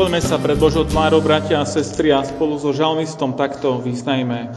Skloňme 0.00 0.24
sa 0.24 0.40
pred 0.40 0.56
Božou 0.56 0.88
tvárou, 0.88 1.20
bratia 1.20 1.60
a 1.60 1.68
sestry, 1.68 2.08
a 2.08 2.24
spolu 2.24 2.56
so 2.56 2.72
žalmistom 2.72 3.36
takto 3.36 3.84
vyznajme. 3.84 4.48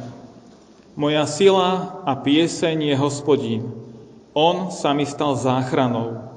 Moja 0.96 1.28
sila 1.28 2.00
a 2.08 2.16
pieseň 2.16 2.88
je 2.88 2.96
hospodín. 2.96 3.68
On 4.32 4.72
sa 4.72 4.96
mi 4.96 5.04
stal 5.04 5.36
záchranou. 5.36 6.32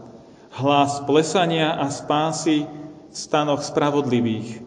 Hlas 0.58 1.06
plesania 1.06 1.78
a 1.78 1.86
spásy 1.86 2.66
v 2.66 3.14
stanoch 3.14 3.62
spravodlivých. 3.62 4.66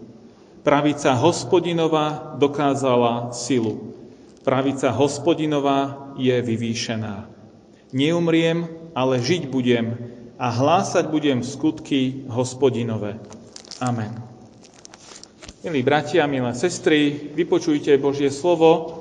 Pravica 0.64 1.20
hospodinová 1.20 2.40
dokázala 2.40 3.36
silu. 3.36 3.92
Pravica 4.48 4.88
hospodinová 4.96 6.16
je 6.16 6.40
vyvýšená. 6.40 7.28
Neumriem, 7.92 8.72
ale 8.96 9.20
žiť 9.20 9.52
budem 9.52 10.00
a 10.40 10.48
hlásať 10.48 11.12
budem 11.12 11.44
skutky 11.44 12.24
hospodinové. 12.31 13.20
Amen. 13.80 14.11
Milí 15.63 15.80
bratia, 15.88 16.27
milé 16.27 16.52
sestry, 16.52 17.31
vypočujte 17.31 17.95
Božie 17.95 18.27
slovo, 18.27 18.91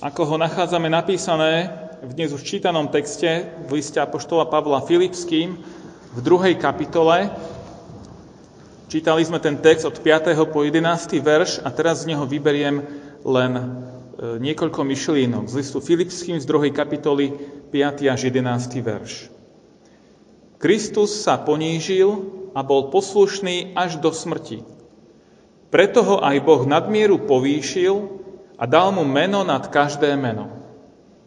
ako 0.00 0.24
ho 0.24 0.36
nachádzame 0.40 0.88
napísané 0.88 1.68
v 2.00 2.16
dnes 2.16 2.32
už 2.32 2.40
čítanom 2.40 2.88
texte 2.88 3.52
v 3.68 3.76
liste 3.76 4.00
Apoštola 4.00 4.48
Pavla 4.48 4.80
Filipským 4.80 5.60
v 6.16 6.20
druhej 6.24 6.56
kapitole. 6.56 7.28
Čítali 8.88 9.28
sme 9.28 9.44
ten 9.44 9.60
text 9.60 9.84
od 9.84 10.00
5. 10.00 10.40
po 10.48 10.64
11. 10.64 10.80
verš 11.20 11.60
a 11.60 11.68
teraz 11.68 12.08
z 12.08 12.16
neho 12.16 12.24
vyberiem 12.24 12.80
len 13.28 13.52
e, 13.60 13.62
niekoľko 14.40 14.88
myšlienok 14.88 15.52
z 15.52 15.54
listu 15.60 15.84
Filipským 15.84 16.40
z 16.40 16.48
druhej 16.48 16.72
kapitoly 16.72 17.36
5. 17.76 18.08
až 18.08 18.32
11. 18.32 18.72
verš. 18.80 19.28
Kristus 20.56 21.12
sa 21.12 21.36
ponížil 21.36 22.37
a 22.52 22.60
bol 22.64 22.92
poslušný 22.92 23.76
až 23.76 24.00
do 24.00 24.12
smrti 24.12 24.78
preto 25.68 26.00
ho 26.00 26.16
aj 26.24 26.36
Boh 26.40 26.64
nadmieru 26.64 27.28
povýšil 27.28 27.94
a 28.56 28.64
dal 28.64 28.88
mu 28.92 29.04
meno 29.04 29.44
nad 29.44 29.68
každé 29.68 30.16
meno. 30.16 30.48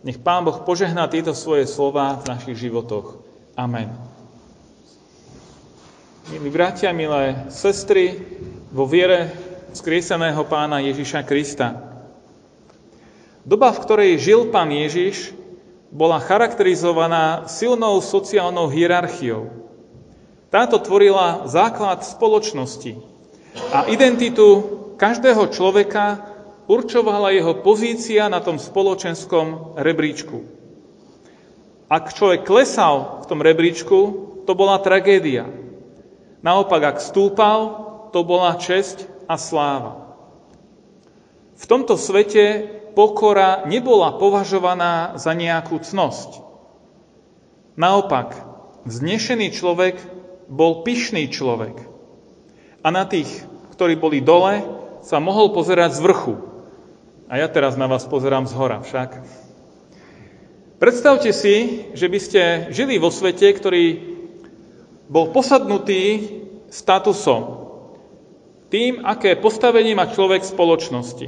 Nech 0.01 0.17
Pán 0.17 0.41
Boh 0.41 0.65
požehná 0.65 1.05
tieto 1.05 1.37
svoje 1.37 1.69
slova 1.69 2.17
v 2.17 2.33
našich 2.33 2.57
životoch. 2.57 3.21
Amen. 3.53 3.93
Milí 6.33 6.49
bratia, 6.49 6.89
milé 6.89 7.45
sestry, 7.53 8.17
vo 8.73 8.89
viere 8.89 9.29
skrieseného 9.77 10.41
pána 10.49 10.81
Ježiša 10.81 11.21
Krista. 11.21 11.77
Doba, 13.45 13.73
v 13.73 13.81
ktorej 13.83 14.21
žil 14.21 14.49
pán 14.49 14.73
Ježiš, 14.73 15.37
bola 15.93 16.17
charakterizovaná 16.17 17.45
silnou 17.45 17.99
sociálnou 18.01 18.71
hierarchiou. 18.73 19.49
Táto 20.51 20.83
tvorila 20.83 21.47
základ 21.47 22.03
spoločnosti, 22.03 23.11
a 23.71 23.87
identitu 23.91 24.63
každého 24.95 25.51
človeka 25.51 26.23
určovala 26.71 27.35
jeho 27.35 27.59
pozícia 27.59 28.31
na 28.31 28.39
tom 28.39 28.55
spoločenskom 28.55 29.75
rebríčku. 29.75 30.43
Ak 31.91 32.15
človek 32.15 32.47
klesal 32.47 33.23
v 33.23 33.25
tom 33.27 33.43
rebríčku, 33.43 33.99
to 34.47 34.51
bola 34.55 34.79
tragédia. 34.79 35.51
Naopak, 36.39 36.95
ak 36.95 36.97
stúpal, 37.03 37.59
to 38.15 38.23
bola 38.23 38.55
česť 38.55 39.03
a 39.27 39.35
sláva. 39.35 40.15
V 41.59 41.63
tomto 41.67 41.99
svete 41.99 42.65
pokora 42.95 43.67
nebola 43.67 44.15
považovaná 44.15 45.19
za 45.19 45.35
nejakú 45.35 45.83
cnosť. 45.83 46.39
Naopak, 47.75 48.33
vznešený 48.87 49.51
človek 49.51 49.95
bol 50.51 50.83
pyšný 50.83 51.31
človek 51.31 51.79
a 52.83 52.87
na 52.91 53.07
tých, 53.07 53.31
ktorí 53.71 53.95
boli 53.95 54.19
dole, 54.19 54.59
sa 54.99 55.23
mohol 55.23 55.55
pozerať 55.55 55.97
z 55.97 56.03
vrchu. 56.03 56.35
A 57.31 57.39
ja 57.39 57.47
teraz 57.47 57.79
na 57.79 57.87
vás 57.87 58.03
pozerám 58.03 58.45
z 58.45 58.53
hora 58.59 58.83
však. 58.83 59.23
Predstavte 60.77 61.31
si, 61.31 61.87
že 61.95 62.11
by 62.11 62.19
ste 62.19 62.41
žili 62.75 62.99
vo 62.99 63.07
svete, 63.13 63.47
ktorý 63.55 64.11
bol 65.07 65.31
posadnutý 65.31 66.27
statusom, 66.67 67.71
tým, 68.71 69.03
aké 69.03 69.35
postavenie 69.39 69.95
má 69.95 70.11
človek 70.11 70.43
v 70.43 70.51
spoločnosti. 70.51 71.27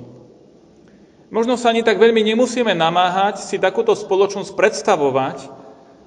Možno 1.34 1.58
sa 1.58 1.74
ani 1.74 1.82
tak 1.82 1.98
veľmi 1.98 2.24
nemusíme 2.24 2.72
namáhať 2.72 3.42
si 3.42 3.58
takúto 3.58 3.98
spoločnosť 3.98 4.54
predstavovať, 4.54 5.38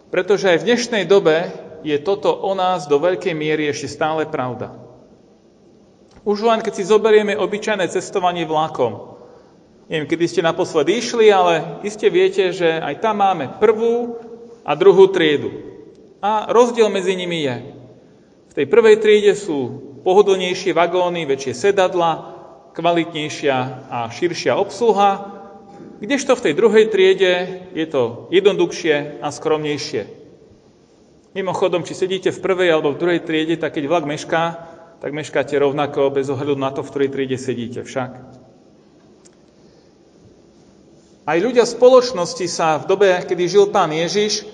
pretože 0.08 0.48
aj 0.48 0.58
v 0.62 0.66
dnešnej 0.70 1.04
dobe 1.04 1.65
je 1.82 1.96
toto 2.00 2.32
o 2.32 2.52
nás 2.54 2.86
do 2.86 2.96
veľkej 2.96 3.34
miery 3.36 3.68
ešte 3.68 3.90
stále 3.90 4.28
pravda. 4.28 4.76
Už 6.26 6.42
len 6.42 6.62
keď 6.62 6.72
si 6.74 6.84
zoberieme 6.86 7.38
obyčajné 7.38 7.86
cestovanie 7.90 8.48
vlakom. 8.48 9.14
Neviem, 9.86 10.10
kedy 10.10 10.24
ste 10.26 10.42
naposledy 10.42 10.98
išli, 10.98 11.30
ale 11.30 11.78
iste 11.86 12.10
viete, 12.10 12.50
že 12.50 12.82
aj 12.82 12.98
tam 12.98 13.22
máme 13.22 13.62
prvú 13.62 14.18
a 14.66 14.74
druhú 14.74 15.06
triedu. 15.14 15.54
A 16.18 16.50
rozdiel 16.50 16.90
medzi 16.90 17.14
nimi 17.14 17.46
je. 17.46 17.56
V 18.50 18.52
tej 18.58 18.66
prvej 18.66 18.98
triede 18.98 19.38
sú 19.38 19.86
pohodlnejšie 20.02 20.74
vagóny, 20.74 21.22
väčšie 21.22 21.54
sedadla, 21.54 22.34
kvalitnejšia 22.74 23.56
a 23.86 23.98
širšia 24.10 24.58
obsluha, 24.58 25.36
kdežto 26.02 26.36
v 26.36 26.44
tej 26.50 26.54
druhej 26.58 26.84
triede 26.92 27.32
je 27.72 27.86
to 27.88 28.28
jednoduchšie 28.28 29.22
a 29.22 29.32
skromnejšie. 29.32 30.25
Mimochodom, 31.36 31.84
či 31.84 31.92
sedíte 31.92 32.32
v 32.32 32.40
prvej 32.40 32.72
alebo 32.72 32.96
v 32.96 33.00
druhej 33.04 33.20
triede, 33.20 33.60
tak 33.60 33.76
keď 33.76 33.84
vlak 33.92 34.08
mešká, 34.08 34.42
tak 35.04 35.12
meškáte 35.12 35.52
rovnako 35.60 36.08
bez 36.08 36.32
ohľadu 36.32 36.56
na 36.56 36.72
to, 36.72 36.80
v 36.80 36.88
ktorej 36.88 37.12
triede 37.12 37.36
sedíte 37.36 37.84
však. 37.84 38.10
Aj 41.28 41.36
ľudia 41.36 41.68
spoločnosti 41.68 42.46
sa 42.48 42.80
v 42.80 42.88
dobe, 42.88 43.12
kedy 43.20 43.52
žil 43.52 43.68
pán 43.68 43.92
Ježiš, 43.92 44.48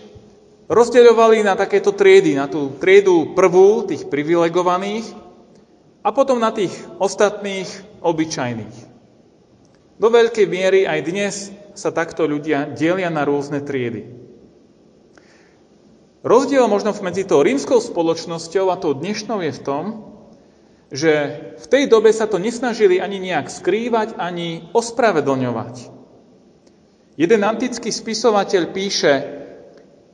rozdeľovali 0.66 1.46
na 1.46 1.54
takéto 1.54 1.94
triedy, 1.94 2.34
na 2.34 2.50
tú 2.50 2.74
triedu 2.82 3.30
prvú, 3.38 3.86
tých 3.86 4.10
privilegovaných, 4.10 5.06
a 6.02 6.10
potom 6.10 6.42
na 6.42 6.50
tých 6.50 6.74
ostatných, 6.98 7.70
obyčajných. 8.02 8.76
Do 10.02 10.10
veľkej 10.10 10.46
miery 10.50 10.82
aj 10.82 11.00
dnes 11.06 11.34
sa 11.78 11.94
takto 11.94 12.26
ľudia 12.26 12.74
delia 12.74 13.06
na 13.06 13.22
rôzne 13.22 13.62
triedy. 13.62 14.21
Rozdiel 16.22 16.70
možno 16.70 16.94
medzi 17.02 17.26
tou 17.26 17.42
rímskou 17.42 17.82
spoločnosťou 17.82 18.70
a 18.70 18.78
tou 18.78 18.94
dnešnou 18.94 19.42
je 19.42 19.52
v 19.58 19.64
tom, 19.66 19.84
že 20.94 21.12
v 21.58 21.66
tej 21.66 21.90
dobe 21.90 22.14
sa 22.14 22.30
to 22.30 22.38
nesnažili 22.38 23.02
ani 23.02 23.18
nejak 23.18 23.50
skrývať, 23.50 24.14
ani 24.14 24.70
ospravedlňovať. 24.70 25.90
Jeden 27.18 27.42
antický 27.42 27.90
spisovateľ 27.90 28.62
píše, 28.70 29.12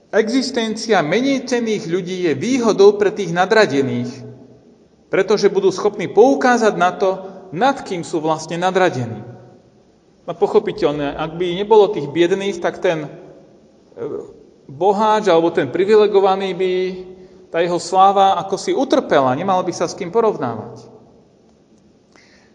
existencia 0.08 1.04
menej 1.04 1.44
cených 1.44 1.84
ľudí 1.84 2.24
je 2.24 2.32
výhodou 2.32 2.96
pre 2.96 3.12
tých 3.12 3.36
nadradených, 3.36 4.08
pretože 5.12 5.52
budú 5.52 5.68
schopní 5.68 6.08
poukázať 6.08 6.74
na 6.80 6.90
to, 6.96 7.10
nad 7.52 7.84
kým 7.84 8.00
sú 8.00 8.24
vlastne 8.24 8.56
nadradení. 8.56 9.28
No 10.24 10.32
pochopiteľné, 10.32 11.20
ak 11.20 11.36
by 11.36 11.52
nebolo 11.52 11.92
tých 11.92 12.08
biedných, 12.08 12.60
tak 12.60 12.80
ten 12.80 13.08
e, 13.08 13.10
boháč 14.68 15.32
alebo 15.32 15.48
ten 15.48 15.72
privilegovaný 15.72 16.52
by 16.52 16.72
tá 17.48 17.64
jeho 17.64 17.80
sláva 17.80 18.36
ako 18.44 18.56
si 18.60 18.76
utrpela, 18.76 19.32
nemal 19.32 19.64
by 19.64 19.72
sa 19.72 19.88
s 19.88 19.96
kým 19.96 20.12
porovnávať. 20.12 20.84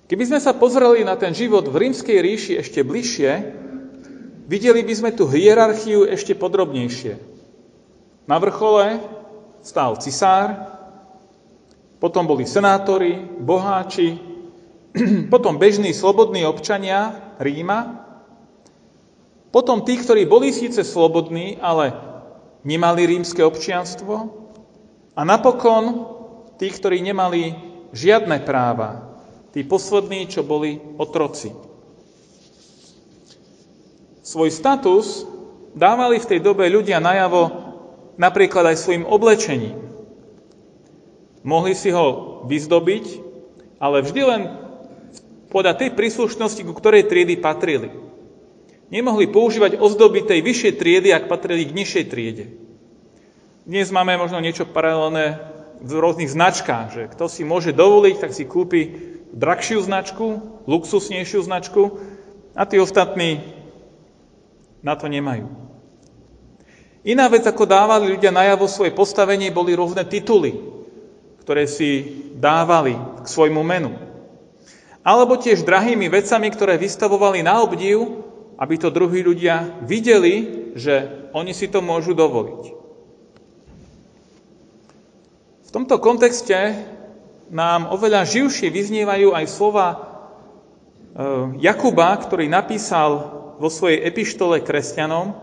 Keby 0.05 0.23
sme 0.29 0.39
sa 0.39 0.53
pozreli 0.53 1.01
na 1.01 1.17
ten 1.17 1.33
život 1.33 1.65
v 1.65 1.89
rímskej 1.89 2.21
ríši 2.21 2.53
ešte 2.61 2.85
bližšie, 2.85 3.31
videli 4.45 4.85
by 4.85 4.93
sme 4.93 5.09
tú 5.17 5.25
hierarchiu 5.25 6.05
ešte 6.05 6.37
podrobnejšie. 6.37 7.17
Na 8.29 8.37
vrchole 8.37 9.01
stál 9.65 9.97
cisár, 9.97 10.69
potom 11.97 12.29
boli 12.29 12.45
senátori, 12.45 13.17
boháči, 13.41 14.19
potom 15.33 15.57
bežní 15.57 15.95
slobodní 15.95 16.45
občania 16.45 17.33
Ríma, 17.41 18.02
potom 19.53 19.85
tí, 19.85 20.01
ktorí 20.01 20.25
boli 20.25 20.49
síce 20.49 20.81
slobodní, 20.81 21.61
ale 21.61 21.93
nemali 22.65 23.05
rímske 23.05 23.45
občianstvo, 23.45 24.43
a 25.13 25.21
napokon 25.21 26.09
tí, 26.57 26.73
ktorí 26.73 26.97
nemali 27.05 27.53
žiadne 27.93 28.41
práva, 28.41 29.13
tí 29.53 29.61
poslední, 29.61 30.25
čo 30.25 30.41
boli 30.41 30.81
otroci. 30.97 31.53
Svoj 34.25 34.49
status 34.49 35.29
dávali 35.77 36.17
v 36.17 36.29
tej 36.33 36.39
dobe 36.41 36.65
ľudia 36.65 36.97
najavo 36.97 37.53
napríklad 38.17 38.73
aj 38.73 38.81
svojim 38.81 39.05
oblečením. 39.05 39.77
Mohli 41.45 41.77
si 41.77 41.93
ho 41.93 42.41
vyzdobiť, 42.49 43.05
ale 43.77 44.01
vždy 44.01 44.21
len 44.25 44.41
podľa 45.53 45.77
tej 45.77 45.89
príslušnosti, 45.93 46.65
ku 46.65 46.73
ktorej 46.73 47.05
triedy 47.05 47.37
patrili. 47.37 47.93
Nemohli 48.93 49.25
používať 49.25 49.81
ozdoby 49.81 50.21
tej 50.21 50.45
vyššej 50.45 50.73
triedy, 50.77 51.09
ak 51.09 51.25
patrili 51.25 51.65
k 51.65 51.73
nižšej 51.73 52.05
triede. 52.13 52.45
Dnes 53.65 53.89
máme 53.89 54.21
možno 54.21 54.37
niečo 54.37 54.69
paralelné 54.69 55.41
v 55.81 55.97
rôznych 55.97 56.29
značkách, 56.29 56.87
že 56.93 57.01
kto 57.09 57.25
si 57.25 57.41
môže 57.41 57.73
dovoliť, 57.73 58.21
tak 58.21 58.37
si 58.37 58.45
kúpi 58.45 58.93
drahšiu 59.33 59.81
značku, 59.81 60.37
luxusnejšiu 60.69 61.41
značku 61.41 61.97
a 62.53 62.69
tí 62.69 62.77
ostatní 62.77 63.41
na 64.85 64.93
to 64.93 65.09
nemajú. 65.09 65.49
Iná 67.01 67.33
vec, 67.33 67.49
ako 67.49 67.65
dávali 67.65 68.13
ľudia 68.13 68.29
najavo 68.29 68.69
svoje 68.69 68.93
postavenie, 68.93 69.49
boli 69.49 69.73
rôzne 69.73 70.05
tituly, 70.05 70.53
ktoré 71.41 71.65
si 71.65 72.13
dávali 72.37 72.93
k 72.93 73.25
svojmu 73.25 73.65
menu. 73.65 73.97
Alebo 75.01 75.33
tiež 75.33 75.65
drahými 75.65 76.13
vecami, 76.13 76.47
ktoré 76.53 76.77
vystavovali 76.77 77.41
na 77.41 77.57
obdiv, 77.59 78.23
aby 78.57 78.75
to 78.77 78.93
druhí 78.93 79.25
ľudia 79.25 79.81
videli, 79.85 80.69
že 80.77 81.29
oni 81.33 81.53
si 81.53 81.69
to 81.69 81.81
môžu 81.81 82.13
dovoliť. 82.13 82.63
V 85.63 85.69
tomto 85.73 85.97
kontexte 85.97 86.77
nám 87.49 87.89
oveľa 87.89 88.29
živšie 88.29 88.69
vyznievajú 88.69 89.33
aj 89.33 89.45
slova 89.49 89.87
e, 89.89 89.97
Jakuba, 91.61 92.13
ktorý 92.17 92.45
napísal 92.45 93.41
vo 93.57 93.69
svojej 93.69 94.05
epištole 94.05 94.61
kresťanom, 94.61 95.33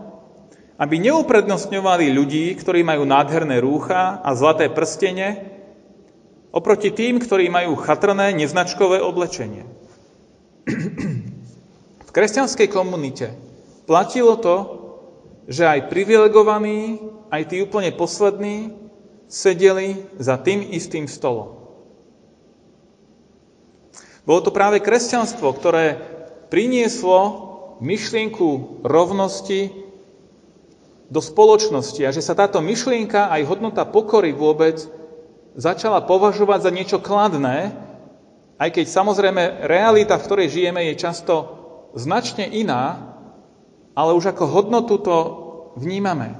aby 0.81 0.95
neuprednostňovali 0.97 2.09
ľudí, 2.09 2.55
ktorí 2.57 2.81
majú 2.81 3.05
nádherné 3.05 3.61
rúcha 3.61 4.19
a 4.23 4.33
zlaté 4.33 4.71
prstene, 4.71 5.51
oproti 6.51 6.91
tým, 6.91 7.21
ktorí 7.21 7.47
majú 7.47 7.77
chatrné, 7.79 8.33
neznačkové 8.35 8.99
oblečenie. 8.99 9.63
V 12.11 12.19
kresťanskej 12.19 12.67
komunite 12.67 13.31
platilo 13.87 14.35
to, 14.35 14.55
že 15.47 15.63
aj 15.63 15.87
privilegovaní, 15.87 16.99
aj 17.31 17.47
tí 17.47 17.63
úplne 17.63 17.95
poslední 17.95 18.75
sedeli 19.31 19.95
za 20.19 20.35
tým 20.35 20.59
istým 20.75 21.07
stolom. 21.07 21.55
Bolo 24.27 24.43
to 24.43 24.51
práve 24.51 24.83
kresťanstvo, 24.83 25.55
ktoré 25.55 26.03
prinieslo 26.51 27.47
myšlienku 27.79 28.83
rovnosti 28.83 29.71
do 31.07 31.23
spoločnosti 31.23 32.03
a 32.03 32.11
že 32.11 32.19
sa 32.19 32.35
táto 32.35 32.59
myšlienka, 32.59 33.31
aj 33.31 33.47
hodnota 33.47 33.87
pokory 33.87 34.35
vôbec, 34.35 34.83
začala 35.55 36.03
považovať 36.03 36.59
za 36.59 36.71
niečo 36.75 36.99
kladné, 36.99 37.71
aj 38.59 38.67
keď 38.67 38.85
samozrejme 38.91 39.63
realita, 39.63 40.19
v 40.19 40.25
ktorej 40.27 40.51
žijeme, 40.51 40.91
je 40.91 40.99
často 40.99 41.60
značne 41.95 42.47
iná, 42.47 43.15
ale 43.95 44.15
už 44.15 44.31
ako 44.31 44.45
hodnotu 44.47 44.95
to 44.99 45.17
vnímame. 45.79 46.35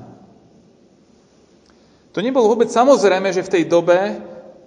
To 2.12 2.20
nebolo 2.20 2.52
vôbec 2.52 2.68
samozrejme, 2.68 3.32
že 3.32 3.44
v 3.44 3.54
tej 3.60 3.64
dobe 3.72 4.00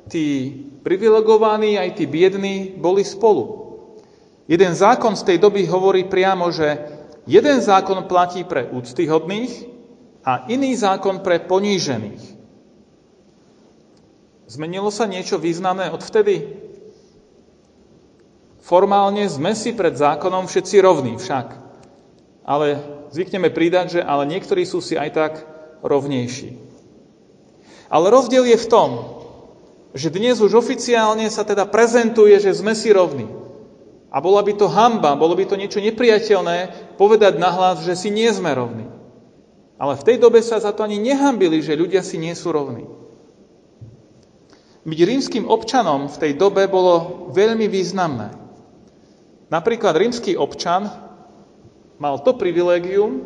tí 0.09 0.53
privilegovaní 0.81 1.77
aj 1.77 2.01
tí 2.01 2.05
biední 2.09 2.77
boli 2.77 3.05
spolu. 3.05 3.65
Jeden 4.49 4.73
zákon 4.77 5.17
z 5.17 5.25
tej 5.33 5.39
doby 5.41 5.65
hovorí 5.69 6.05
priamo, 6.05 6.53
že 6.53 6.77
jeden 7.25 7.61
zákon 7.61 8.05
platí 8.05 8.45
pre 8.45 8.69
úctyhodných, 8.69 9.75
a 10.25 10.49
iný 10.49 10.73
zákon 10.73 11.21
pre 11.21 11.45
ponížených. 11.45 12.25
Zmenilo 14.49 14.89
sa 14.89 15.05
niečo 15.05 15.37
významné 15.37 15.93
odvtedy? 15.93 16.64
Formálne 18.65 19.29
sme 19.29 19.53
si 19.53 19.77
pred 19.77 19.93
zákonom 19.93 20.49
všetci 20.49 20.81
rovní 20.81 21.21
však. 21.21 21.61
Ale 22.49 22.81
zvykneme 23.13 23.53
pridať, 23.53 24.01
že 24.01 24.01
ale 24.01 24.25
niektorí 24.25 24.65
sú 24.65 24.81
si 24.81 24.97
aj 24.97 25.11
tak 25.13 25.33
rovnejší. 25.85 26.57
Ale 27.93 28.09
rozdiel 28.09 28.49
je 28.49 28.57
v 28.57 28.71
tom, 28.73 28.91
že 29.93 30.09
dnes 30.09 30.41
už 30.41 30.57
oficiálne 30.57 31.29
sa 31.29 31.45
teda 31.45 31.69
prezentuje, 31.69 32.41
že 32.41 32.57
sme 32.57 32.73
si 32.73 32.89
rovní. 32.89 33.29
A 34.09 34.25
bola 34.25 34.41
by 34.41 34.57
to 34.57 34.73
hamba, 34.73 35.13
bolo 35.13 35.37
by 35.37 35.45
to 35.45 35.61
niečo 35.61 35.85
nepriateľné 35.85 36.73
povedať 36.97 37.37
nahlas, 37.37 37.85
že 37.85 37.93
si 37.93 38.09
nie 38.09 38.33
sme 38.33 38.57
rovní. 38.57 38.89
Ale 39.77 40.01
v 40.01 40.07
tej 40.09 40.17
dobe 40.17 40.41
sa 40.41 40.57
za 40.57 40.73
to 40.73 40.89
ani 40.89 40.97
nehambili, 40.97 41.61
že 41.61 41.77
ľudia 41.77 42.01
si 42.01 42.17
nie 42.17 42.33
sú 42.33 42.49
rovní. 42.49 42.89
Byť 44.89 45.01
rímským 45.05 45.45
občanom 45.53 46.09
v 46.09 46.17
tej 46.17 46.33
dobe 46.41 46.65
bolo 46.65 47.29
veľmi 47.37 47.69
významné. 47.69 48.44
Napríklad 49.53 49.97
rímsky 49.97 50.37
občan 50.37 50.89
mal 52.01 52.21
to 52.21 52.37
privilégium, 52.37 53.23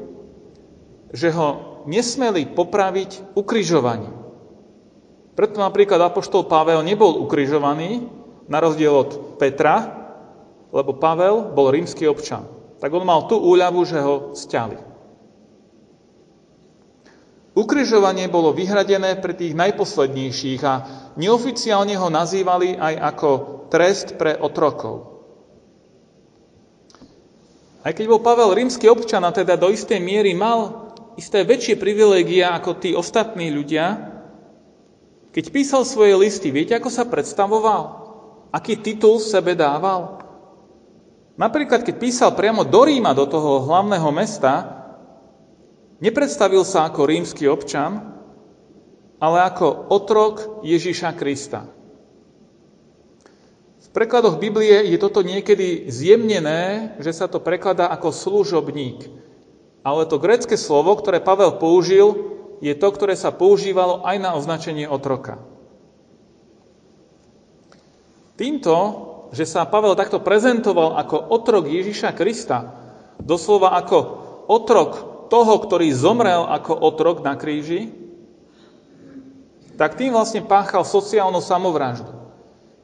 že 1.15 1.33
ho 1.33 1.83
nesmeli 1.89 2.45
popraviť 2.45 3.35
ukrižovaním. 3.39 4.13
Preto 5.39 5.63
napríklad 5.63 6.03
Apoštol 6.03 6.51
Pavel 6.51 6.83
nebol 6.83 7.23
ukrižovaný, 7.23 8.19
na 8.49 8.59
rozdiel 8.65 8.91
od 8.91 9.37
Petra, 9.37 9.77
lebo 10.73 10.97
Pavel 10.97 11.53
bol 11.53 11.69
rímsky 11.69 12.09
občan. 12.09 12.49
Tak 12.81 12.89
on 12.97 13.05
mal 13.05 13.29
tú 13.29 13.37
úľavu, 13.37 13.85
že 13.85 14.01
ho 14.01 14.33
stiali. 14.33 14.81
Ukrižovanie 17.53 18.31
bolo 18.31 18.55
vyhradené 18.55 19.19
pre 19.19 19.35
tých 19.35 19.53
najposlednejších 19.53 20.61
a 20.63 20.75
neoficiálne 21.19 21.99
ho 21.99 22.09
nazývali 22.09 22.79
aj 22.79 22.95
ako 23.15 23.31
trest 23.69 24.15
pre 24.15 24.39
otrokov. 24.39 25.18
Aj 27.89 27.97
keď 27.97 28.05
bol 28.05 28.21
Pavel 28.21 28.53
rímsky 28.53 28.85
občan 28.85 29.25
a 29.25 29.33
teda 29.33 29.57
do 29.57 29.73
istej 29.73 29.97
miery 29.97 30.37
mal 30.37 30.93
isté 31.17 31.41
väčšie 31.41 31.81
privilégia 31.81 32.53
ako 32.53 32.77
tí 32.77 32.93
ostatní 32.93 33.49
ľudia, 33.49 34.13
keď 35.33 35.45
písal 35.49 35.89
svoje 35.89 36.13
listy, 36.13 36.53
viete, 36.53 36.77
ako 36.77 36.93
sa 36.93 37.09
predstavoval? 37.09 38.05
Aký 38.53 38.77
titul 38.77 39.25
sebe 39.25 39.57
dával? 39.57 40.21
Napríklad, 41.41 41.81
keď 41.81 41.97
písal 41.97 42.37
priamo 42.37 42.61
do 42.69 42.85
Ríma, 42.85 43.17
do 43.17 43.25
toho 43.25 43.65
hlavného 43.65 44.11
mesta, 44.13 44.79
Nepredstavil 45.99 46.63
sa 46.63 46.87
ako 46.87 47.11
rímsky 47.11 47.51
občan, 47.51 47.99
ale 49.19 49.39
ako 49.51 49.91
otrok 49.91 50.63
Ježiša 50.63 51.11
Krista. 51.19 51.67
Prekladoch 53.99 54.39
Biblie 54.39 54.95
je 54.95 54.99
toto 55.03 55.27
niekedy 55.27 55.91
zjemnené, 55.91 56.95
že 57.03 57.11
sa 57.11 57.27
to 57.27 57.43
prekladá 57.43 57.91
ako 57.91 58.15
služobník. 58.15 59.11
Ale 59.83 60.07
to 60.07 60.23
grecké 60.23 60.55
slovo, 60.55 60.95
ktoré 60.95 61.19
Pavel 61.19 61.59
použil, 61.59 62.15
je 62.63 62.71
to, 62.79 62.95
ktoré 62.95 63.19
sa 63.19 63.35
používalo 63.35 64.07
aj 64.07 64.23
na 64.23 64.39
označenie 64.39 64.87
otroka. 64.87 65.43
Týmto, 68.39 68.75
že 69.35 69.43
sa 69.43 69.67
Pavel 69.67 69.99
takto 69.99 70.23
prezentoval 70.23 70.95
ako 70.95 71.35
otrok 71.35 71.67
Ježiša 71.67 72.15
Krista, 72.15 72.79
doslova 73.19 73.75
ako 73.83 73.99
otrok 74.47 74.91
toho, 75.27 75.59
ktorý 75.59 75.91
zomrel 75.91 76.47
ako 76.47 76.71
otrok 76.87 77.27
na 77.27 77.35
kríži, 77.35 77.91
tak 79.75 79.99
tým 79.99 80.15
vlastne 80.15 80.47
páchal 80.47 80.87
sociálnu 80.87 81.43
samovraždu. 81.43 82.18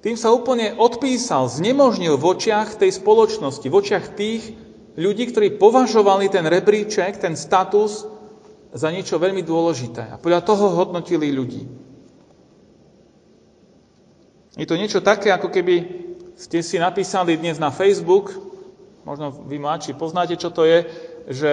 Tým 0.05 0.21
sa 0.21 0.37
úplne 0.37 0.77
odpísal, 0.77 1.49
znemožnil 1.49 2.21
v 2.21 2.37
očiach 2.37 2.77
tej 2.77 2.93
spoločnosti, 2.93 3.65
v 3.65 3.73
očiach 3.73 4.13
tých 4.13 4.53
ľudí, 5.01 5.33
ktorí 5.33 5.57
považovali 5.57 6.29
ten 6.29 6.45
rebríček, 6.45 7.17
ten 7.17 7.33
status 7.33 8.05
za 8.77 8.93
niečo 8.93 9.17
veľmi 9.17 9.41
dôležité. 9.41 10.13
A 10.13 10.21
podľa 10.21 10.45
toho 10.45 10.77
hodnotili 10.77 11.33
ľudí. 11.33 11.65
Je 14.61 14.69
to 14.69 14.77
niečo 14.77 15.01
také, 15.01 15.33
ako 15.33 15.49
keby 15.49 15.89
ste 16.37 16.61
si 16.61 16.77
napísali 16.77 17.41
dnes 17.41 17.57
na 17.57 17.73
Facebook, 17.73 18.37
možno 19.09 19.33
vy 19.49 19.57
mladší 19.57 19.97
poznáte, 19.97 20.37
čo 20.37 20.53
to 20.53 20.69
je, 20.69 20.85
že 21.33 21.53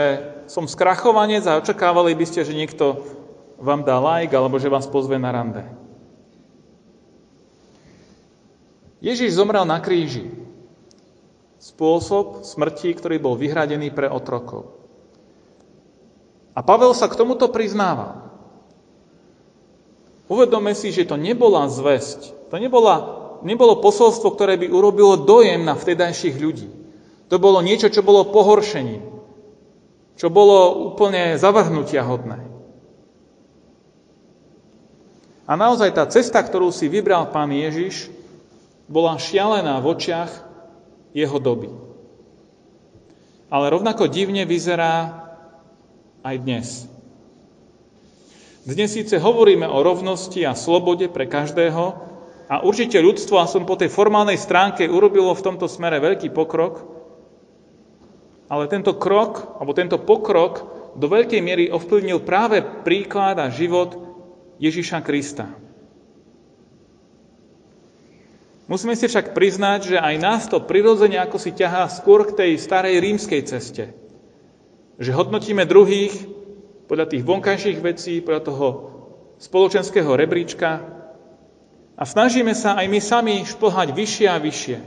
som 0.51 0.67
skrachovanec 0.67 1.47
a 1.47 1.55
očakávali 1.55 2.11
by 2.19 2.25
ste, 2.27 2.43
že 2.43 2.51
niekto 2.51 2.99
vám 3.63 3.87
dá 3.87 3.95
like 3.95 4.35
alebo 4.35 4.59
že 4.59 4.67
vás 4.67 4.91
pozve 4.91 5.15
na 5.15 5.31
rande. 5.31 5.80
Ježiš 9.01 9.35
zomrel 9.35 9.65
na 9.65 9.81
kríži. 9.81 10.29
Spôsob 11.57 12.45
smrti, 12.45 12.93
ktorý 12.93 13.17
bol 13.17 13.33
vyhradený 13.37 13.93
pre 13.93 14.09
otrokov. 14.09 14.77
A 16.53 16.61
Pavel 16.61 16.93
sa 16.93 17.09
k 17.09 17.17
tomuto 17.17 17.49
priznával. 17.49 18.29
Uvedome 20.31 20.71
si, 20.77 20.95
že 20.95 21.09
to 21.09 21.19
nebola 21.19 21.67
zväzť, 21.67 22.49
to 22.49 22.55
nebola 22.55 23.21
nebolo 23.43 23.81
posolstvo, 23.81 24.33
ktoré 24.37 24.57
by 24.57 24.67
urobilo 24.69 25.17
dojem 25.17 25.65
na 25.65 25.73
vtedajších 25.73 26.35
ľudí. 26.37 26.69
To 27.29 27.41
bolo 27.41 27.59
niečo, 27.59 27.89
čo 27.89 28.05
bolo 28.05 28.29
pohoršením, 28.29 29.01
čo 30.15 30.27
bolo 30.29 30.91
úplne 30.93 31.39
zavrhnutia 31.39 32.05
hodné. 32.05 32.39
A 35.49 35.57
naozaj 35.59 35.91
tá 35.91 36.07
cesta, 36.07 36.39
ktorú 36.39 36.71
si 36.71 36.87
vybral 36.87 37.27
pán 37.33 37.51
Ježiš, 37.51 38.07
bola 38.91 39.15
šialená 39.15 39.79
v 39.79 39.85
očiach 39.87 40.31
jeho 41.15 41.39
doby. 41.39 41.71
Ale 43.47 43.71
rovnako 43.71 44.11
divne 44.11 44.43
vyzerá 44.43 45.27
aj 46.27 46.35
dnes. 46.43 46.67
Dnes 48.61 48.93
síce 48.93 49.17
hovoríme 49.17 49.65
o 49.65 49.81
rovnosti 49.81 50.43
a 50.45 50.53
slobode 50.53 51.09
pre 51.09 51.25
každého 51.25 51.83
a 52.51 52.61
určite 52.61 52.99
ľudstvo, 52.99 53.39
som 53.47 53.63
po 53.63 53.79
tej 53.79 53.87
formálnej 53.89 54.37
stránke, 54.37 54.85
urobilo 54.85 55.31
v 55.31 55.45
tomto 55.49 55.71
smere 55.71 56.03
veľký 56.03 56.35
pokrok, 56.35 56.83
ale 58.51 58.67
tento 58.67 58.99
krok, 58.99 59.57
alebo 59.57 59.71
tento 59.71 59.97
pokrok 60.03 60.53
do 60.99 61.07
veľkej 61.07 61.39
miery 61.39 61.65
ovplyvnil 61.71 62.19
práve 62.27 62.59
príklad 62.83 63.39
a 63.39 63.47
život 63.47 63.95
Ježiša 64.59 64.99
Krista. 65.01 65.47
Musíme 68.71 68.95
si 68.95 69.11
však 69.11 69.35
priznať, 69.35 69.79
že 69.91 69.97
aj 69.99 70.15
nás 70.15 70.47
to 70.47 70.63
prirodzene 70.63 71.19
ako 71.19 71.35
si 71.35 71.51
ťahá 71.51 71.91
skôr 71.91 72.23
k 72.23 72.39
tej 72.39 72.51
starej 72.55 73.03
rímskej 73.03 73.43
ceste. 73.43 73.91
Že 74.95 75.11
hodnotíme 75.11 75.67
druhých 75.67 76.15
podľa 76.87 77.11
tých 77.11 77.27
vonkajších 77.27 77.83
vecí, 77.83 78.23
podľa 78.23 78.41
toho 78.47 78.67
spoločenského 79.43 80.15
rebríčka 80.15 80.87
a 81.99 82.03
snažíme 82.07 82.55
sa 82.55 82.79
aj 82.79 82.87
my 82.87 82.99
sami 83.03 83.35
šplhať 83.43 83.91
vyššie 83.91 84.27
a 84.31 84.39
vyššie. 84.39 84.77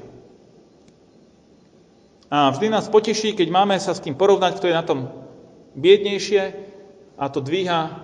A 2.32 2.56
vždy 2.56 2.72
nás 2.72 2.88
poteší, 2.88 3.36
keď 3.36 3.52
máme 3.52 3.76
sa 3.76 3.92
s 3.92 4.00
tým 4.00 4.16
porovnať, 4.16 4.64
kto 4.64 4.72
je 4.72 4.78
na 4.80 4.84
tom 4.88 5.12
biednejšie 5.76 6.42
a 7.20 7.28
to 7.28 7.44
dvíha 7.44 8.00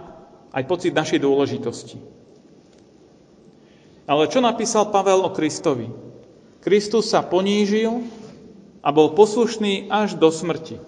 aj 0.53 0.63
pocit 0.69 0.93
našej 0.93 1.25
dôležitosti. 1.25 2.20
Ale 4.11 4.26
čo 4.26 4.43
napísal 4.43 4.90
Pavel 4.90 5.23
o 5.23 5.31
Kristovi? 5.31 5.87
Kristus 6.59 7.14
sa 7.14 7.23
ponížil 7.23 8.02
a 8.83 8.90
bol 8.90 9.14
poslušný 9.14 9.87
až 9.87 10.19
do 10.19 10.35
smrti. 10.35 10.83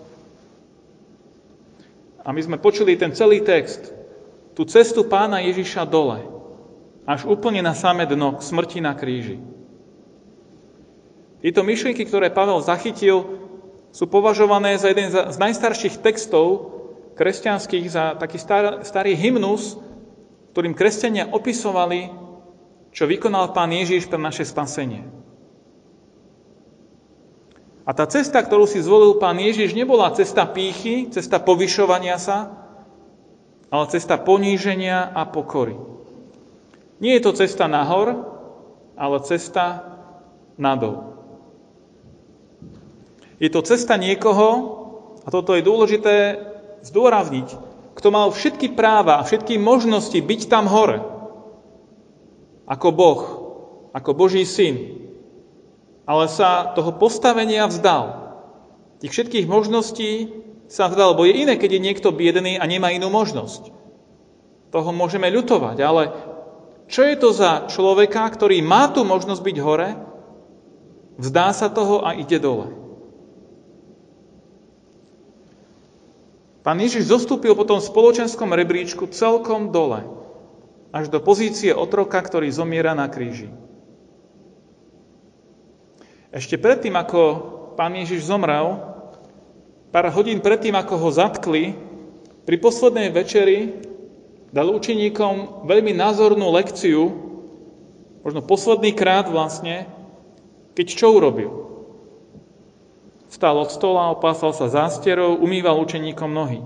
A 2.27 2.35
my 2.35 2.41
sme 2.43 2.59
počuli 2.59 2.99
ten 2.99 3.15
celý 3.15 3.47
text, 3.47 3.95
tú 4.59 4.67
cestu 4.67 5.07
pána 5.07 5.39
Ježiša 5.39 5.87
dole, 5.87 6.19
až 7.07 7.23
úplne 7.31 7.63
na 7.63 7.79
samé 7.79 8.11
dno, 8.11 8.35
k 8.35 8.43
smrti 8.43 8.83
na 8.83 8.91
kríži. 8.99 9.39
Tieto 11.47 11.63
myšlienky, 11.63 12.03
ktoré 12.03 12.27
Pavel 12.27 12.59
zachytil, 12.59 13.39
sú 13.95 14.11
považované 14.11 14.75
za 14.83 14.91
jeden 14.91 15.15
z 15.15 15.37
najstarších 15.39 16.03
textov 16.03 16.75
kresťanských, 17.15 17.87
za 17.87 18.19
taký 18.19 18.39
star, 18.43 18.83
starý 18.83 19.15
hymnus, 19.15 19.79
ktorým 20.55 20.75
kresťania 20.75 21.31
opisovali, 21.31 22.22
čo 22.93 23.09
vykonal 23.09 23.57
pán 23.57 23.73
Ježiš 23.73 24.07
pre 24.07 24.21
naše 24.21 24.45
spasenie. 24.45 25.09
A 27.83 27.91
tá 27.91 28.07
cesta, 28.07 28.39
ktorú 28.39 28.71
si 28.71 28.79
zvolil 28.79 29.19
pán 29.19 29.35
Ježiš, 29.43 29.75
nebola 29.75 30.15
cesta 30.15 30.47
pýchy, 30.47 31.11
cesta 31.11 31.43
povyšovania 31.43 32.15
sa, 32.15 32.55
ale 33.73 33.91
cesta 33.91 34.21
poníženia 34.23 35.11
a 35.11 35.27
pokory. 35.27 35.75
Nie 37.03 37.19
je 37.19 37.27
to 37.27 37.33
cesta 37.35 37.67
nahor, 37.67 38.23
ale 38.95 39.17
cesta 39.27 39.83
nadol. 40.55 41.19
Je 43.43 43.51
to 43.51 43.67
cesta 43.67 43.99
niekoho, 43.99 44.79
a 45.27 45.29
toto 45.35 45.59
je 45.59 45.67
dôležité 45.67 46.15
zdôrazniť, 46.87 47.49
kto 47.99 48.09
mal 48.15 48.31
všetky 48.31 48.79
práva 48.79 49.19
a 49.19 49.27
všetky 49.27 49.59
možnosti 49.59 50.15
byť 50.15 50.41
tam 50.47 50.71
hore. 50.71 51.12
Ako 52.67 52.89
Boh, 52.95 53.21
ako 53.93 54.11
Boží 54.17 54.47
syn, 54.47 55.03
ale 56.07 56.27
sa 56.27 56.73
toho 56.73 56.95
postavenia 56.97 57.69
vzdal. 57.69 58.35
Tých 59.03 59.13
všetkých 59.13 59.47
možností 59.47 60.31
sa 60.71 60.89
vzdal, 60.89 61.15
lebo 61.15 61.27
je 61.29 61.43
iné, 61.43 61.55
keď 61.59 61.77
je 61.77 61.85
niekto 61.85 62.09
biedný 62.15 62.57
a 62.57 62.65
nemá 62.65 62.95
inú 62.95 63.13
možnosť. 63.13 63.75
Toho 64.73 64.91
môžeme 64.95 65.29
ľutovať, 65.29 65.77
ale 65.85 66.03
čo 66.89 67.05
je 67.05 67.17
to 67.21 67.33
za 67.35 67.69
človeka, 67.69 68.25
ktorý 68.31 68.65
má 68.65 68.89
tu 68.89 69.05
možnosť 69.05 69.43
byť 69.43 69.57
hore, 69.61 69.91
vzdá 71.21 71.53
sa 71.53 71.69
toho 71.69 72.01
a 72.05 72.17
ide 72.17 72.41
dole. 72.41 72.73
Pán 76.63 76.79
Ježiš 76.79 77.11
zostúpil 77.11 77.59
po 77.59 77.67
tom 77.67 77.83
spoločenskom 77.83 78.55
rebríčku 78.55 79.11
celkom 79.11 79.75
dole, 79.75 80.22
až 80.93 81.09
do 81.09 81.19
pozície 81.25 81.73
otroka, 81.73 82.21
ktorý 82.21 82.53
zomiera 82.53 82.93
na 82.93 83.09
kríži. 83.09 83.49
Ešte 86.33 86.61
predtým, 86.61 86.93
ako 86.97 87.21
pán 87.77 87.97
Ježiš 87.97 88.29
zomrel, 88.29 88.77
pár 89.89 90.13
hodín 90.13 90.45
predtým, 90.45 90.77
ako 90.77 90.95
ho 91.01 91.09
zatkli, 91.13 91.77
pri 92.45 92.57
poslednej 92.61 93.09
večeri 93.13 93.85
dal 94.53 94.69
učeníkom 94.69 95.65
veľmi 95.65 95.93
názornú 95.97 96.53
lekciu, 96.53 97.09
možno 98.21 98.41
posledný 98.45 98.93
krát 98.93 99.29
vlastne, 99.29 99.89
keď 100.77 100.87
čo 100.93 101.17
urobil. 101.17 101.51
Vstal 103.33 103.57
od 103.57 103.73
stola, 103.73 104.13
opásal 104.13 104.53
sa 104.53 104.69
zásterou, 104.69 105.41
umýval 105.41 105.81
učeníkom 105.81 106.29
nohy. 106.29 106.61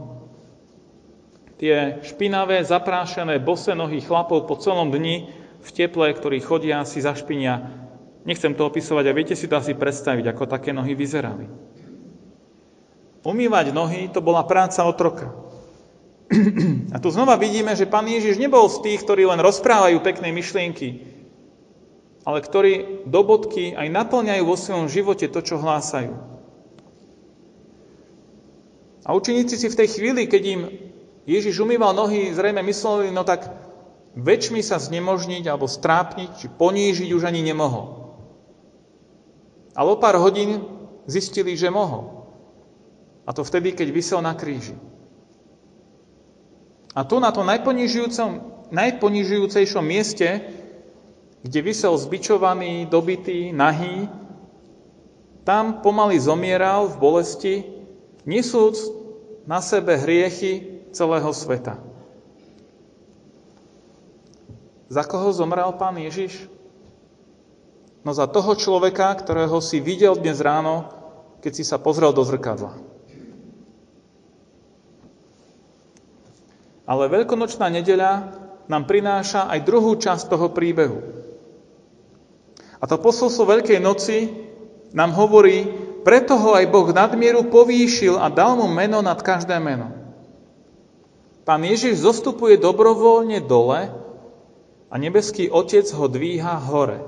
Tie 1.57 2.05
špinavé, 2.05 2.61
zaprášené, 2.65 3.41
bose 3.41 3.73
nohy 3.73 4.05
chlapov 4.05 4.45
po 4.45 4.61
celom 4.61 4.93
dni 4.93 5.33
v 5.65 5.71
teple, 5.73 6.13
ktorí 6.13 6.45
chodia, 6.45 6.85
si 6.85 7.01
zašpinia 7.01 7.87
Nechcem 8.27 8.59
to 8.59 8.67
opisovať 8.67 9.05
a 9.07 9.15
viete 9.15 9.39
si 9.39 9.47
to 9.47 9.55
asi 9.55 9.79
predstaviť, 9.79 10.35
ako 10.35 10.51
také 10.51 10.75
nohy 10.75 10.99
vyzerali. 10.99 11.47
Umývať 13.23 13.71
nohy 13.71 14.11
to 14.11 14.19
bola 14.19 14.43
práca 14.43 14.83
otroka. 14.83 15.31
A 16.95 16.99
tu 16.99 17.15
znova 17.15 17.39
vidíme, 17.39 17.79
že 17.79 17.87
pán 17.87 18.03
Ježiš 18.03 18.35
nebol 18.35 18.67
z 18.67 18.83
tých, 18.83 19.07
ktorí 19.07 19.31
len 19.31 19.39
rozprávajú 19.39 20.03
pekné 20.03 20.35
myšlienky, 20.35 21.07
ale 22.27 22.43
ktorí 22.43 23.07
do 23.07 23.23
bodky 23.23 23.79
aj 23.79 23.95
naplňajú 23.95 24.43
vo 24.43 24.59
svojom 24.59 24.91
živote 24.91 25.31
to, 25.31 25.39
čo 25.39 25.63
hlásajú. 25.63 26.19
A 29.07 29.15
učeníci 29.15 29.55
si 29.55 29.71
v 29.71 29.79
tej 29.79 29.89
chvíli, 29.95 30.27
keď 30.27 30.43
im 30.51 30.63
Ježiš 31.27 31.59
umýval 31.59 31.91
nohy, 31.91 32.31
zrejme 32.31 32.63
mysleli, 32.63 33.11
no 33.11 33.27
tak 33.27 33.51
väčšmi 34.15 34.63
sa 34.63 34.79
znemožniť 34.79 35.51
alebo 35.51 35.67
strápniť, 35.67 36.31
či 36.39 36.47
ponížiť 36.47 37.11
už 37.11 37.27
ani 37.27 37.43
nemohol. 37.43 38.15
Ale 39.75 39.93
o 39.93 39.99
pár 39.99 40.17
hodín 40.23 40.63
zistili, 41.05 41.59
že 41.59 41.69
mohol. 41.69 42.31
A 43.27 43.35
to 43.35 43.43
vtedy, 43.43 43.75
keď 43.75 43.91
vysel 43.91 44.23
na 44.23 44.39
kríži. 44.39 44.79
A 46.97 47.05
tu 47.05 47.19
na 47.21 47.35
tom 47.35 47.45
najponižujúcejšom 48.71 49.85
mieste, 49.85 50.47
kde 51.43 51.61
vysel 51.61 51.99
zbičovaný, 51.99 52.87
dobitý, 52.87 53.53
nahý, 53.53 54.09
tam 55.45 55.83
pomaly 55.83 56.17
zomieral 56.23 56.89
v 56.89 56.97
bolesti, 56.97 57.55
nesúc 58.25 58.79
na 59.45 59.61
sebe 59.61 59.95
hriechy 60.01 60.76
celého 60.97 61.29
sveta. 61.37 61.77
Za 64.89 65.05
koho 65.05 65.29
zomrel 65.37 65.69
pán 65.77 66.01
Ježiš? 66.01 66.49
No 68.01 68.17
za 68.17 68.25
toho 68.25 68.57
človeka, 68.57 69.13
ktorého 69.19 69.61
si 69.61 69.83
videl 69.83 70.17
dnes 70.17 70.41
ráno, 70.41 70.89
keď 71.45 71.53
si 71.53 71.65
sa 71.67 71.77
pozrel 71.77 72.17
do 72.17 72.23
zrkadla. 72.25 72.73
Ale 76.87 77.11
veľkonočná 77.11 77.67
nedeľa 77.67 78.31
nám 78.71 78.87
prináša 78.87 79.51
aj 79.51 79.67
druhú 79.67 79.99
časť 79.99 80.31
toho 80.31 80.55
príbehu. 80.55 81.03
A 82.79 82.85
to 82.87 82.95
posolstvo 83.03 83.43
Veľkej 83.59 83.83
noci 83.83 84.31
nám 84.95 85.11
hovorí, 85.19 85.67
preto 86.07 86.39
ho 86.39 86.55
aj 86.55 86.71
Boh 86.71 86.87
nadmieru 86.95 87.51
povýšil 87.51 88.15
a 88.15 88.31
dal 88.31 88.55
mu 88.55 88.71
meno 88.71 89.03
nad 89.03 89.19
každé 89.19 89.59
meno. 89.59 89.96
Pán 91.47 91.63
Ježiš 91.63 92.03
zostupuje 92.03 92.59
dobrovoľne 92.59 93.39
dole 93.39 93.95
a 94.91 94.95
nebeský 94.99 95.47
Otec 95.47 95.87
ho 95.95 96.11
dvíha 96.11 96.59
hore. 96.59 97.07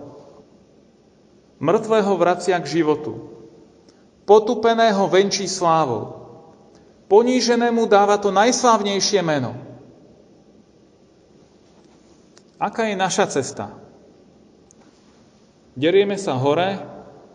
Mŕtvého 1.59 2.15
vracia 2.15 2.55
k 2.63 2.71
životu. 2.79 3.35
Potupeného 4.23 5.11
venčí 5.11 5.51
slávou. 5.51 6.23
Poníženému 7.11 7.91
dáva 7.91 8.15
to 8.23 8.31
najslávnejšie 8.31 9.27
meno. 9.27 9.59
Aká 12.63 12.87
je 12.87 12.95
naša 12.95 13.27
cesta? 13.35 13.75
Derieme 15.75 16.15
sa 16.15 16.39
hore 16.39 16.79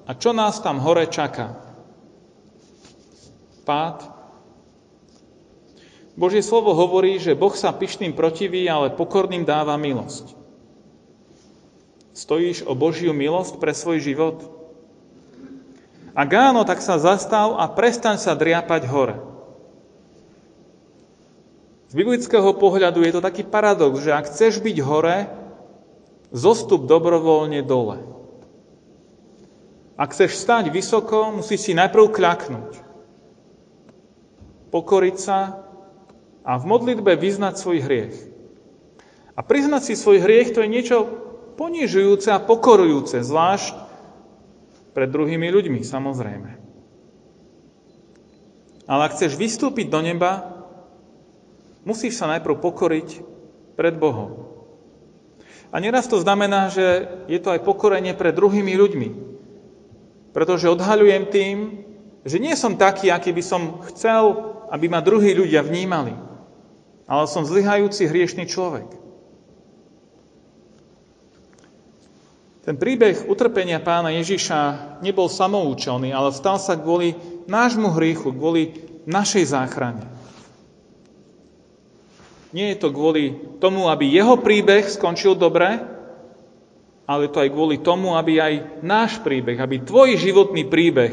a 0.07 0.11
čo 0.15 0.31
nás 0.31 0.63
tam 0.63 0.79
hore 0.79 1.11
čaká? 1.11 1.51
Pád. 3.67 4.22
Božie 6.13 6.45
slovo 6.45 6.77
hovorí, 6.77 7.17
že 7.17 7.33
Boh 7.33 7.53
sa 7.57 7.73
pyšným 7.73 8.13
protiví, 8.13 8.69
ale 8.69 8.93
pokorným 8.93 9.41
dáva 9.41 9.73
milosť. 9.81 10.37
Stojíš 12.13 12.69
o 12.69 12.77
Božiu 12.77 13.09
milosť 13.17 13.57
pre 13.57 13.73
svoj 13.73 13.97
život? 13.97 14.37
Ak 16.13 16.29
áno, 16.29 16.61
tak 16.61 16.85
sa 16.85 17.01
zastav 17.01 17.57
a 17.57 17.65
prestaň 17.65 18.21
sa 18.21 18.37
driapať 18.37 18.85
hore. 18.85 19.17
Z 21.89 21.97
biblického 21.97 22.53
pohľadu 22.53 23.01
je 23.01 23.13
to 23.17 23.21
taký 23.21 23.41
paradox, 23.41 24.05
že 24.05 24.13
ak 24.13 24.29
chceš 24.29 24.61
byť 24.61 24.77
hore, 24.85 25.25
zostup 26.29 26.85
dobrovoľne 26.85 27.65
dole. 27.65 27.97
Ak 29.97 30.13
chceš 30.13 30.37
stať 30.37 30.69
vysoko, 30.69 31.41
musíš 31.41 31.69
si 31.69 31.73
najprv 31.73 32.13
kľaknúť. 32.13 32.71
Pokoriť 34.73 35.15
sa 35.17 35.62
a 36.43 36.59
v 36.59 36.65
modlitbe 36.67 37.15
vyznať 37.15 37.55
svoj 37.55 37.79
hriech. 37.83 38.15
A 39.33 39.41
priznať 39.41 39.81
si 39.89 39.93
svoj 39.95 40.21
hriech 40.21 40.53
to 40.53 40.61
je 40.61 40.69
niečo 40.69 40.97
ponižujúce 41.55 42.29
a 42.29 42.43
pokorujúce, 42.43 43.23
zvlášť 43.23 43.73
pred 44.93 45.09
druhými 45.09 45.49
ľuďmi, 45.49 45.81
samozrejme. 45.81 46.51
Ale 48.83 49.01
ak 49.07 49.15
chceš 49.15 49.39
vystúpiť 49.39 49.87
do 49.87 50.03
neba, 50.03 50.63
musíš 51.87 52.19
sa 52.19 52.29
najprv 52.29 52.59
pokoriť 52.59 53.09
pred 53.79 53.95
Bohom. 53.95 54.51
A 55.73 55.81
neraz 55.81 56.05
to 56.05 56.21
znamená, 56.21 56.69
že 56.69 57.09
je 57.25 57.39
to 57.41 57.49
aj 57.49 57.65
pokorenie 57.65 58.13
pred 58.13 58.35
druhými 58.37 58.77
ľuďmi. 58.77 59.09
Pretože 60.29 60.69
odhaľujem 60.69 61.23
tým, 61.33 61.57
že 62.21 62.37
nie 62.37 62.53
som 62.53 62.77
taký, 62.77 63.09
aký 63.09 63.33
by 63.33 63.41
som 63.41 63.81
chcel, 63.89 64.53
aby 64.69 64.85
ma 64.85 65.01
druhí 65.01 65.33
ľudia 65.33 65.65
vnímali. 65.65 66.13
Ale 67.03 67.25
som 67.27 67.43
zlyhajúci 67.43 68.07
hriešný 68.07 68.47
človek. 68.47 68.87
Ten 72.63 72.79
príbeh 72.79 73.27
utrpenia 73.27 73.83
pána 73.83 74.15
Ježiša 74.15 74.59
nebol 75.03 75.27
samoučelný, 75.27 76.15
ale 76.15 76.31
stal 76.31 76.55
sa 76.55 76.79
kvôli 76.79 77.11
nášmu 77.43 77.91
hriechu, 77.99 78.31
kvôli 78.31 78.79
našej 79.03 79.51
záchrane. 79.51 80.07
Nie 82.55 82.71
je 82.71 82.79
to 82.79 82.95
kvôli 82.95 83.35
tomu, 83.59 83.91
aby 83.91 84.07
jeho 84.07 84.39
príbeh 84.39 84.87
skončil 84.87 85.35
dobre, 85.35 85.81
ale 87.03 87.27
to 87.27 87.43
aj 87.43 87.51
kvôli 87.51 87.83
tomu, 87.83 88.15
aby 88.15 88.39
aj 88.39 88.53
náš 88.79 89.19
príbeh, 89.19 89.59
aby 89.59 89.83
tvoj 89.83 90.15
životný 90.15 90.63
príbeh 90.63 91.11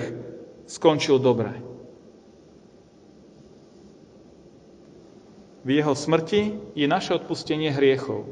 skončil 0.71 1.19
dobre. 1.19 1.70
V 5.61 5.69
jeho 5.77 5.93
smrti 5.93 6.57
je 6.73 6.87
naše 6.89 7.21
odpustenie 7.21 7.69
hriechov. 7.69 8.25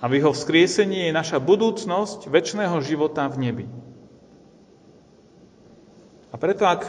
A 0.00 0.08
v 0.08 0.22
jeho 0.22 0.32
vzkriesení 0.32 1.10
je 1.10 1.12
naša 1.12 1.42
budúcnosť 1.42 2.30
väčšného 2.30 2.78
života 2.80 3.26
v 3.28 3.36
nebi. 3.36 3.66
A 6.30 6.38
preto, 6.38 6.64
ak 6.64 6.86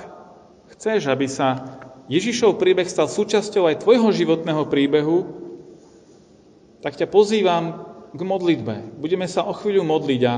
chceš, 0.77 1.10
aby 1.10 1.25
sa 1.25 1.81
Ježišov 2.07 2.62
príbeh 2.62 2.86
stal 2.86 3.10
súčasťou 3.10 3.67
aj 3.67 3.81
tvojho 3.81 4.13
životného 4.13 4.69
príbehu, 4.69 5.17
tak 6.85 6.98
ťa 6.98 7.09
pozývam 7.09 7.87
k 8.13 8.22
modlitbe. 8.22 9.01
Budeme 9.01 9.25
sa 9.25 9.44
o 9.48 9.53
chvíľu 9.55 9.81
modliť 9.85 10.22
a 10.29 10.33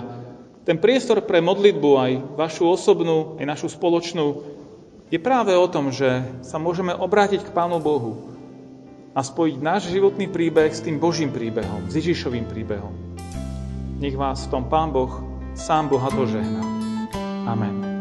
ten 0.64 0.80
priestor 0.80 1.20
pre 1.28 1.44
modlitbu, 1.44 1.90
aj 2.00 2.12
vašu 2.40 2.64
osobnú, 2.72 3.36
aj 3.36 3.46
našu 3.46 3.68
spoločnú, 3.68 4.48
je 5.12 5.20
práve 5.22 5.54
o 5.54 5.68
tom, 5.68 5.92
že 5.92 6.26
sa 6.42 6.58
môžeme 6.58 6.96
obrátiť 6.96 7.46
k 7.46 7.54
Pánu 7.54 7.78
Bohu, 7.84 8.33
a 9.14 9.22
spojiť 9.22 9.56
náš 9.62 9.94
životný 9.94 10.26
príbeh 10.30 10.74
s 10.74 10.82
tým 10.82 10.98
Božím 10.98 11.30
príbehom, 11.30 11.86
s 11.86 11.94
Ježišovým 12.02 12.50
príbehom. 12.50 12.94
Nech 14.02 14.18
vás 14.18 14.50
v 14.50 14.52
tom 14.58 14.64
Pán 14.68 14.90
Boh 14.90 15.22
sám 15.54 15.88
bohato 15.88 16.26
žehná. 16.26 16.66
Amen. 17.46 17.93